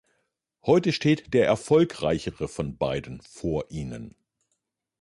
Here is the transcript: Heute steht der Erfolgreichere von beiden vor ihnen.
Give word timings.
Heute 0.63 0.93
steht 0.93 1.31
der 1.35 1.45
Erfolgreichere 1.45 2.47
von 2.47 2.75
beiden 2.75 3.21
vor 3.21 3.65
ihnen. 3.69 4.15